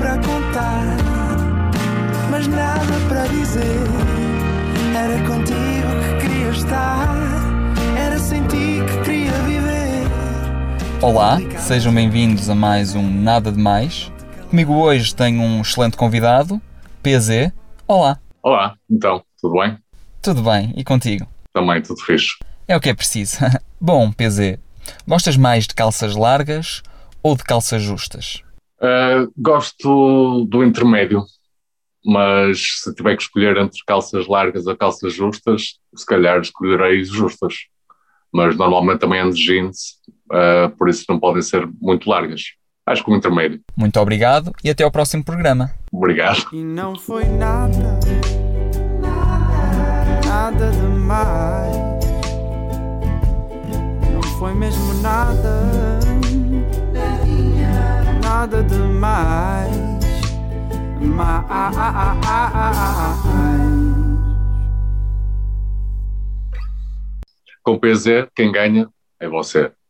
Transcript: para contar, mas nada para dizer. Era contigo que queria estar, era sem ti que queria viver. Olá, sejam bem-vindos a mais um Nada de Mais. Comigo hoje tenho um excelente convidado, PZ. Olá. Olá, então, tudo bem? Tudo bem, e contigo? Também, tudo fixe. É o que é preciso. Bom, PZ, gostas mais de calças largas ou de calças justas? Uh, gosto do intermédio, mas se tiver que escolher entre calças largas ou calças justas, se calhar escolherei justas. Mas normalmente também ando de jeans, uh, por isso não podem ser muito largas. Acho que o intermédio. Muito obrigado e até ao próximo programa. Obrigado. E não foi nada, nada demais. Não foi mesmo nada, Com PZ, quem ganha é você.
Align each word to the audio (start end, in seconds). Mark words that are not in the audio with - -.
para 0.00 0.16
contar, 0.16 0.96
mas 2.30 2.46
nada 2.46 2.80
para 3.06 3.26
dizer. 3.26 3.84
Era 4.96 5.18
contigo 5.26 5.90
que 6.00 6.26
queria 6.26 6.48
estar, 6.48 7.06
era 7.98 8.18
sem 8.18 8.42
ti 8.46 8.78
que 8.88 9.04
queria 9.04 9.32
viver. 9.42 10.06
Olá, 11.02 11.38
sejam 11.58 11.92
bem-vindos 11.92 12.48
a 12.48 12.54
mais 12.54 12.94
um 12.94 13.10
Nada 13.10 13.52
de 13.52 13.58
Mais. 13.58 14.10
Comigo 14.48 14.72
hoje 14.72 15.14
tenho 15.14 15.42
um 15.42 15.60
excelente 15.60 15.98
convidado, 15.98 16.58
PZ. 17.02 17.52
Olá. 17.86 18.18
Olá, 18.42 18.76
então, 18.90 19.22
tudo 19.38 19.60
bem? 19.60 19.76
Tudo 20.22 20.42
bem, 20.42 20.72
e 20.78 20.82
contigo? 20.82 21.28
Também, 21.52 21.82
tudo 21.82 22.00
fixe. 22.00 22.38
É 22.66 22.74
o 22.74 22.80
que 22.80 22.88
é 22.88 22.94
preciso. 22.94 23.36
Bom, 23.78 24.10
PZ, 24.10 24.58
gostas 25.06 25.36
mais 25.36 25.66
de 25.66 25.74
calças 25.74 26.16
largas 26.16 26.82
ou 27.22 27.36
de 27.36 27.44
calças 27.44 27.82
justas? 27.82 28.42
Uh, 28.80 29.30
gosto 29.36 30.46
do 30.46 30.64
intermédio, 30.64 31.22
mas 32.04 32.80
se 32.82 32.94
tiver 32.94 33.14
que 33.14 33.22
escolher 33.22 33.56
entre 33.58 33.78
calças 33.86 34.26
largas 34.26 34.66
ou 34.66 34.76
calças 34.76 35.12
justas, 35.12 35.78
se 35.94 36.06
calhar 36.06 36.40
escolherei 36.40 37.04
justas. 37.04 37.54
Mas 38.32 38.56
normalmente 38.56 39.00
também 39.00 39.20
ando 39.20 39.34
de 39.34 39.44
jeans, 39.44 39.98
uh, 40.32 40.74
por 40.76 40.88
isso 40.88 41.04
não 41.08 41.18
podem 41.18 41.42
ser 41.42 41.68
muito 41.80 42.08
largas. 42.08 42.42
Acho 42.86 43.04
que 43.04 43.10
o 43.10 43.16
intermédio. 43.16 43.60
Muito 43.76 44.00
obrigado 44.00 44.52
e 44.64 44.70
até 44.70 44.82
ao 44.82 44.90
próximo 44.90 45.24
programa. 45.24 45.70
Obrigado. 45.92 46.46
E 46.52 46.62
não 46.62 46.96
foi 46.96 47.24
nada, 47.24 48.00
nada 50.26 50.70
demais. 50.70 51.76
Não 54.12 54.22
foi 54.38 54.54
mesmo 54.54 54.94
nada, 54.94 55.99
Com 67.62 67.78
PZ, 67.78 68.28
quem 68.34 68.52
ganha 68.52 68.90
é 69.18 69.26
você. 69.26 69.72